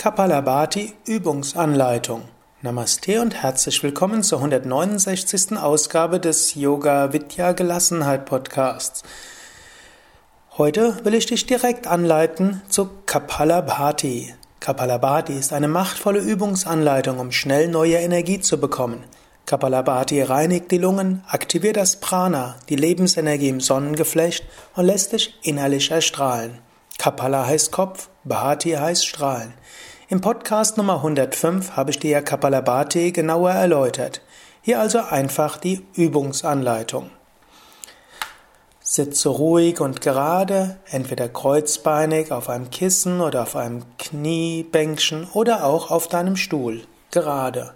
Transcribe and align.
Kapalabhati 0.00 0.94
Übungsanleitung. 1.06 2.22
Namaste 2.62 3.20
und 3.20 3.34
herzlich 3.34 3.82
willkommen 3.82 4.22
zur 4.22 4.38
169. 4.38 5.58
Ausgabe 5.58 6.18
des 6.18 6.54
Yoga 6.54 7.12
Vidya 7.12 7.52
Gelassenheit 7.52 8.24
Podcasts. 8.24 9.02
Heute 10.56 11.04
will 11.04 11.12
ich 11.12 11.26
dich 11.26 11.44
direkt 11.44 11.86
anleiten 11.86 12.62
zu 12.70 12.88
Kapalabhati. 13.04 14.34
Kapalabhati 14.60 15.34
ist 15.34 15.52
eine 15.52 15.68
machtvolle 15.68 16.20
Übungsanleitung, 16.20 17.18
um 17.18 17.30
schnell 17.30 17.68
neue 17.68 17.96
Energie 17.96 18.40
zu 18.40 18.58
bekommen. 18.58 19.04
Kapalabhati 19.44 20.22
reinigt 20.22 20.70
die 20.70 20.78
Lungen, 20.78 21.22
aktiviert 21.28 21.76
das 21.76 22.00
Prana, 22.00 22.56
die 22.70 22.76
Lebensenergie 22.76 23.50
im 23.50 23.60
Sonnengeflecht 23.60 24.46
und 24.76 24.86
lässt 24.86 25.12
dich 25.12 25.38
innerlich 25.42 25.90
erstrahlen. 25.90 26.58
Kapala 27.00 27.46
heißt 27.46 27.72
Kopf, 27.72 28.10
Bhati 28.24 28.72
heißt 28.72 29.06
Strahlen. 29.06 29.54
Im 30.10 30.20
Podcast 30.20 30.76
Nummer 30.76 30.96
105 30.96 31.74
habe 31.74 31.92
ich 31.92 31.98
dir 31.98 32.20
Kapalabhati 32.20 33.10
genauer 33.12 33.52
erläutert. 33.52 34.20
Hier 34.60 34.80
also 34.80 34.98
einfach 34.98 35.56
die 35.56 35.86
Übungsanleitung. 35.94 37.08
Sitze 38.82 39.30
ruhig 39.30 39.80
und 39.80 40.02
gerade, 40.02 40.76
entweder 40.90 41.30
kreuzbeinig 41.30 42.32
auf 42.32 42.50
einem 42.50 42.68
Kissen 42.68 43.22
oder 43.22 43.44
auf 43.44 43.56
einem 43.56 43.82
Kniebänkchen 43.96 45.26
oder 45.32 45.64
auch 45.64 45.90
auf 45.90 46.06
deinem 46.06 46.36
Stuhl, 46.36 46.82
gerade. 47.10 47.72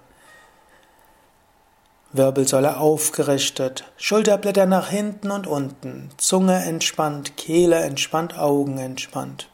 Wirbelsäule 2.14 2.76
aufgerichtet, 2.78 3.92
Schulterblätter 3.96 4.66
nach 4.66 4.88
hinten 4.88 5.32
und 5.32 5.48
unten, 5.48 6.10
Zunge 6.16 6.64
entspannt, 6.64 7.36
Kehle 7.36 7.82
entspannt, 7.82 8.38
Augen 8.38 8.78
entspannt. 8.78 9.48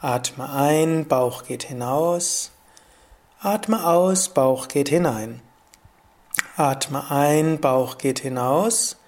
Atme 0.00 0.48
ein, 0.48 1.08
Bauch 1.08 1.42
geht 1.42 1.64
hinaus. 1.64 2.52
Atme 3.40 3.84
aus, 3.84 4.28
Bauch 4.28 4.68
geht 4.68 4.88
hinein. 4.88 5.42
Atme 6.56 7.10
ein, 7.10 7.60
Bauch 7.60 7.98
geht 7.98 8.20
hinaus 8.20 8.98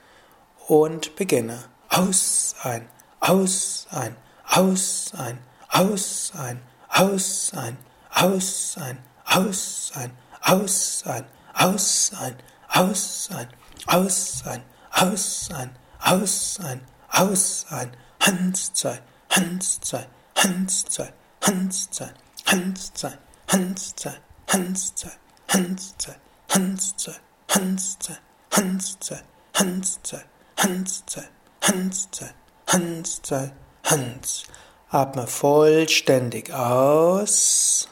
und 0.66 1.14
beginne. 1.14 1.62
Aus, 1.90 2.56
ein, 2.64 2.88
aus, 3.20 3.86
ein, 3.92 4.16
aus, 4.44 5.12
ein, 5.16 5.38
aus, 5.68 6.32
ein, 6.36 6.58
aus, 6.88 7.52
ein, 7.54 7.78
aus, 8.10 8.76
ein, 8.76 8.98
aus, 9.24 9.92
ein, 9.94 10.10
aus, 10.42 11.04
ein, 11.06 11.24
aus, 11.54 12.12
ein, 12.20 12.34
aus, 12.68 13.28
ein, 13.32 13.48
aus, 13.86 14.42
ein, 14.46 14.62
aus, 14.90 15.50
ein, 15.52 15.70
aus, 16.00 16.58
ein, 16.60 16.80
aus, 17.10 17.66
ein, 17.70 17.90
Hand, 18.20 18.56
zwei, 18.76 18.98
Hand, 19.30 19.62
zwei, 19.62 20.06
Hans 20.36 20.84
zwei, 20.84 21.08
Hans 21.42 21.90
zwei, 21.90 22.10
Hans 22.46 22.94
zwei, 22.94 23.12
Hans 23.46 23.94
zwei, 23.94 24.12
Hans 24.48 24.94
zwei, 24.94 25.12
Hans 25.48 25.96
zwei, 25.96 26.14
Hans 26.48 26.96
zwei, 26.96 27.14
Hans 27.48 27.88
zwei, 27.88 28.18
Hans 28.50 28.98
zwei, 28.98 29.18
Hans 29.54 30.00
zwei, 30.02 30.24
Hans 30.56 31.02
zwei, 31.02 31.24
Hans 31.62 32.10
zwei, 32.10 32.30
Hans 32.66 33.22
zwei, 33.22 33.52
Hans. 33.84 34.44
Atme 34.90 35.26
vollständig 35.26 36.52
aus. 36.52 37.88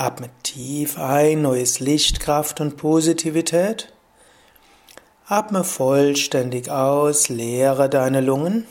Atme 0.00 0.30
tief 0.42 0.98
ein, 0.98 1.42
neues 1.42 1.78
Licht, 1.78 2.20
Kraft 2.20 2.62
und 2.62 2.78
Positivität. 2.78 3.92
Atme 5.26 5.62
vollständig 5.62 6.70
aus, 6.70 7.28
leere 7.28 7.90
deine 7.90 8.22
Lungen. 8.22 8.66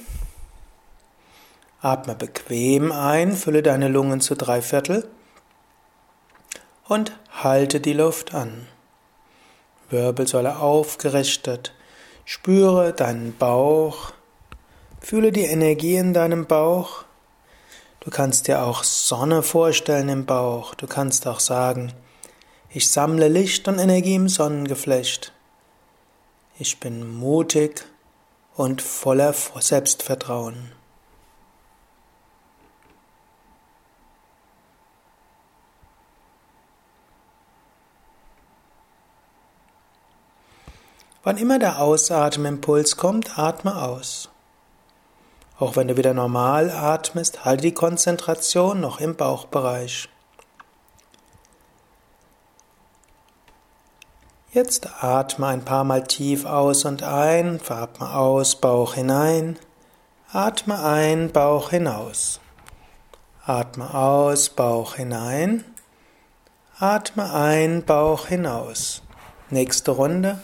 Atme 1.82 2.16
bequem 2.16 2.92
ein, 2.92 3.34
fülle 3.34 3.62
deine 3.62 3.90
Lungen 3.90 4.22
zu 4.22 4.36
drei 4.36 4.64
Viertel 4.64 5.08
und 6.88 7.16
halte 7.30 7.80
die 7.80 7.94
Luft 7.94 8.34
an. 8.34 8.66
Wirbelsäule 9.92 10.58
aufgerichtet. 10.58 11.76
Spüre 12.26 12.92
deinen 12.92 13.38
Bauch. 13.38 14.14
Fühle 15.00 15.32
die 15.32 15.46
Energie 15.46 15.98
in 15.98 16.16
deinem 16.16 16.48
Bauch. 16.48 17.04
Du 18.02 18.12
kannst 18.12 18.48
dir 18.48 18.64
auch 18.64 18.84
Sonne 18.84 19.44
vorstellen 19.44 20.08
im 20.08 20.26
Bauch. 20.26 20.74
Du 20.74 20.88
kannst 20.88 21.28
auch 21.28 21.42
sagen, 21.42 21.92
ich 22.70 22.90
sammle 22.90 23.28
Licht 23.28 23.68
und 23.68 23.78
Energie 23.78 24.16
im 24.16 24.30
Sonnengeflecht. 24.30 25.34
Ich 26.58 26.80
bin 26.80 27.18
mutig 27.18 27.86
und 28.56 28.82
voller 28.82 29.34
Selbstvertrauen. 29.34 30.72
Wann 41.24 41.38
immer 41.38 41.60
der 41.60 41.82
Ausatemimpuls 41.82 42.96
kommt, 42.96 43.38
atme 43.38 43.84
aus. 43.84 44.30
Auch 45.60 45.76
wenn 45.76 45.90
du 45.90 45.98
wieder 45.98 46.14
normal 46.14 46.72
atmest, 46.72 47.44
halte 47.44 47.64
die 47.64 47.74
Konzentration 47.74 48.80
noch 48.80 49.02
im 49.02 49.16
Bauchbereich. 49.16 50.08
Jetzt 54.54 54.90
atme 55.04 55.48
ein 55.48 55.66
paar 55.66 55.84
Mal 55.84 56.06
tief 56.06 56.46
aus 56.46 56.86
und 56.86 57.04
ein, 57.04 57.60
atme 57.68 58.16
aus, 58.16 58.56
Bauch 58.56 58.94
hinein, 58.94 59.60
atme 60.32 60.82
ein, 60.82 61.32
Bauch 61.32 61.72
hinaus. 61.72 62.40
Atme 63.46 63.94
aus, 63.94 64.50
Bauch 64.50 64.96
hinein, 64.96 65.66
atme 66.80 67.34
ein, 67.34 67.84
Bauch 67.84 68.28
hinaus. 68.28 69.02
Nächste 69.50 69.92
Runde 69.92 70.40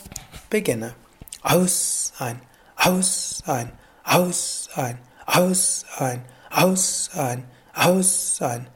beginne. 0.49 0.93
Aus, 1.41 2.13
ein, 2.19 2.41
aus, 2.75 3.43
ein, 3.45 3.71
aus, 4.05 4.69
ein, 4.75 4.97
aus, 5.25 5.85
ein, 5.97 6.23
aus, 6.49 7.09
ein, 7.13 7.45
aus, 7.73 8.41
ein, 8.41 8.67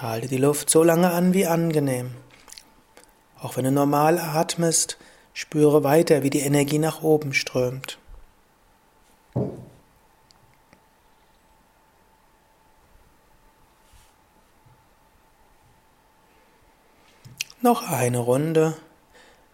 Halte 0.01 0.29
die 0.29 0.37
Luft 0.37 0.71
so 0.71 0.85
lange 0.85 1.11
an 1.11 1.35
wie 1.35 1.47
angenehm. 1.47 2.13
Auch 3.43 3.57
wenn 3.57 3.65
du 3.65 3.73
normal 3.73 4.19
atmest, 4.19 4.99
spüre 5.33 5.83
weiter, 5.83 6.23
wie 6.23 6.31
die 6.31 6.41
Energie 6.41 6.79
nach 6.79 7.03
oben 7.03 7.33
strömt. 7.33 7.99
Noch 17.63 17.91
eine 17.91 18.19
Runde. 18.19 18.77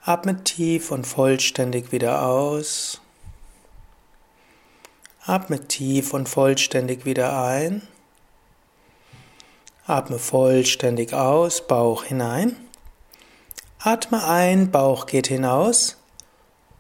Atme 0.03 0.44
tief 0.44 0.93
und 0.93 1.06
vollständig 1.06 1.91
wieder 1.91 2.23
aus. 2.23 3.00
Atme 5.25 5.67
tief 5.67 6.15
und 6.15 6.29
vollständig 6.29 7.05
wieder 7.05 7.43
ein. 7.43 7.82
Atme 9.87 10.21
vollständig 10.21 11.12
aus, 11.15 11.67
Bauch 11.67 12.05
hinein. 12.05 12.66
Atme 13.87 14.25
ein, 14.27 14.73
Bauch 14.73 15.06
geht 15.06 15.29
hinaus 15.29 15.97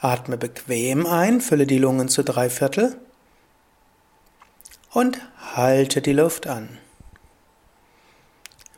Atme 0.00 0.36
bequem 0.36 1.06
ein, 1.06 1.40
fülle 1.40 1.66
die 1.66 1.78
Lungen 1.78 2.08
zu 2.08 2.22
drei 2.22 2.50
Viertel 2.50 2.96
und 4.92 5.18
halte 5.54 6.02
die 6.02 6.12
Luft 6.12 6.46
an. 6.46 6.68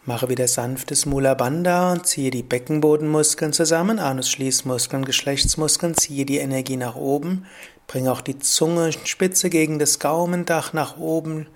Mache 0.04 0.28
wieder 0.28 0.48
sanftes 0.48 1.04
Mula 1.04 1.34
Bandha 1.34 1.92
und 1.92 2.06
ziehe 2.06 2.30
die 2.30 2.42
Beckenbodenmuskeln 2.42 3.52
zusammen, 3.52 3.98
Anus-Schließmuskeln, 3.98 5.04
Geschlechtsmuskeln, 5.04 5.94
ziehe 5.94 6.24
die 6.24 6.38
Energie 6.38 6.76
nach 6.76 6.96
oben, 6.96 7.46
bringe 7.86 8.10
auch 8.10 8.22
die 8.22 8.38
Zunge 8.38 8.92
spitze 8.92 9.50
gegen 9.50 9.78
das 9.78 9.98
Gaumendach 9.98 10.72
nach 10.72 10.96
oben, 10.96 11.46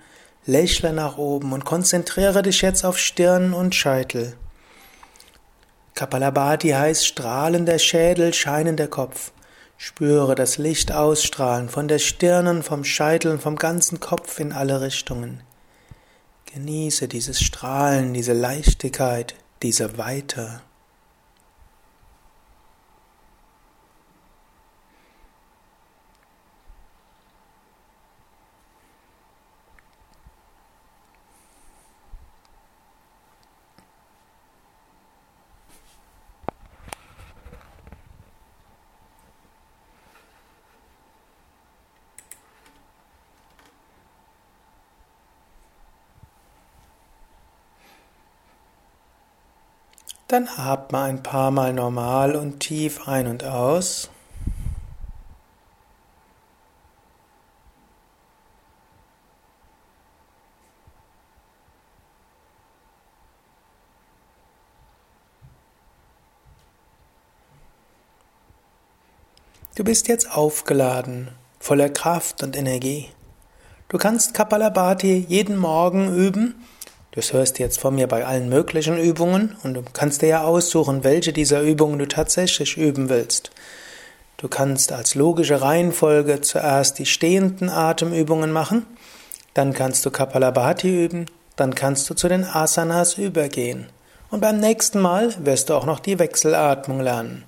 lächle 0.45 0.93
nach 0.93 1.17
oben 1.17 1.51
und 1.51 1.65
konzentriere 1.65 2.43
dich 2.43 2.61
jetzt 2.61 2.85
auf 2.85 2.99
Stirn 2.99 3.53
und 3.53 3.73
Scheitel. 3.73 4.35
Kapalabhati 5.95 6.69
heißt 6.69 7.07
strahlender 7.07 7.79
Schädel, 7.79 8.33
scheinender 8.33 8.87
Kopf. 8.87 9.31
Spüre 9.85 10.33
das 10.33 10.57
Licht 10.57 10.93
ausstrahlen 10.93 11.67
von 11.67 11.89
der 11.89 11.99
Stirn 11.99 12.63
vom 12.63 12.85
Scheitel 12.85 13.37
vom 13.37 13.57
ganzen 13.57 13.99
Kopf 13.99 14.39
in 14.39 14.53
alle 14.53 14.79
Richtungen. 14.79 15.43
Genieße 16.45 17.09
dieses 17.09 17.41
Strahlen, 17.41 18.13
diese 18.13 18.31
Leichtigkeit, 18.31 19.35
diese 19.61 19.97
Weite. 19.97 20.61
Dann 50.33 50.49
atme 50.57 50.97
ein 50.97 51.21
paar 51.21 51.51
Mal 51.51 51.73
normal 51.73 52.35
und 52.35 52.59
tief 52.59 53.07
ein 53.07 53.27
und 53.27 53.43
aus. 53.43 54.09
Du 69.75 69.83
bist 69.83 70.07
jetzt 70.07 70.35
aufgeladen, 70.35 71.29
voller 71.59 71.89
Kraft 71.89 72.41
und 72.41 72.55
Energie. 72.55 73.11
Du 73.87 73.99
kannst 73.99 74.33
Kapalabhati 74.33 75.27
jeden 75.29 75.57
Morgen 75.57 76.11
üben 76.11 76.55
Das 77.15 77.31
hörst 77.31 77.59
jetzt 77.59 77.79
von 77.79 77.93
mir 77.93 78.07
bei 78.07 78.25
allen 78.25 78.49
möglichen 78.49 78.97
Übungen 78.97 79.55
und 79.61 79.75
du 79.75 79.83
kannst 79.93 80.23
dir 80.23 80.29
ja 80.29 80.43
aussuchen, 80.43 81.03
welche 81.03 81.31
dieser 81.31 81.61
Übungen 81.61 81.99
du 81.99 82.07
tatsächlich 82.07 82.75
üben 82.75 83.07
willst. 83.07 83.51
Du 84.37 84.47
kannst 84.47 84.91
als 84.91 85.13
logische 85.13 85.61
Reihenfolge 85.61 86.41
zuerst 86.41 86.97
die 86.97 87.05
stehenden 87.05 87.69
Atemübungen 87.69 88.51
machen, 88.51 88.87
dann 89.53 89.73
kannst 89.73 90.03
du 90.07 90.09
Kapalabhati 90.09 91.05
üben, 91.05 91.27
dann 91.55 91.75
kannst 91.75 92.09
du 92.09 92.15
zu 92.15 92.27
den 92.27 92.45
Asanas 92.45 93.19
übergehen. 93.19 93.89
Und 94.31 94.39
beim 94.39 94.59
nächsten 94.59 94.99
Mal 94.99 95.35
wirst 95.45 95.69
du 95.69 95.75
auch 95.75 95.85
noch 95.85 95.99
die 95.99 96.17
Wechselatmung 96.17 96.99
lernen. 96.99 97.43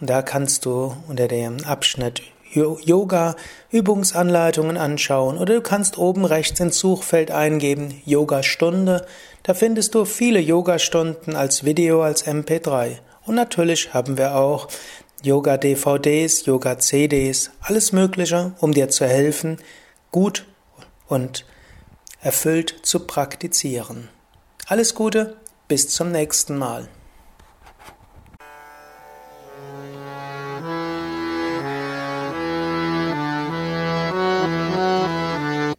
Da 0.00 0.22
kannst 0.22 0.66
du 0.66 0.94
unter 1.08 1.26
dem 1.26 1.64
Abschnitt 1.64 2.20
Yoga 2.52 3.34
Übungsanleitungen 3.70 4.76
anschauen 4.76 5.38
oder 5.38 5.54
du 5.54 5.62
kannst 5.62 5.96
oben 5.98 6.26
rechts 6.26 6.60
ins 6.60 6.80
Suchfeld 6.80 7.30
eingeben 7.30 8.02
Yoga 8.04 8.42
Stunde. 8.42 9.06
Da 9.42 9.54
findest 9.54 9.94
du 9.94 10.04
viele 10.04 10.40
Yoga-Stunden 10.40 11.34
als 11.34 11.64
Video, 11.64 12.02
als 12.02 12.26
MP3. 12.26 12.98
Und 13.24 13.36
natürlich 13.36 13.94
haben 13.94 14.18
wir 14.18 14.34
auch 14.34 14.68
Yoga-DVDs, 15.22 16.46
Yoga-CDs, 16.46 17.50
alles 17.60 17.92
Mögliche, 17.92 18.54
um 18.60 18.72
dir 18.72 18.88
zu 18.88 19.06
helfen, 19.06 19.58
gut 20.10 20.46
und 21.08 21.44
erfüllt 22.20 22.74
zu 22.82 23.00
praktizieren. 23.00 24.08
Alles 24.66 24.94
Gute, 24.94 25.36
bis 25.68 25.88
zum 25.88 26.12
nächsten 26.12 26.56
Mal. 26.56 26.88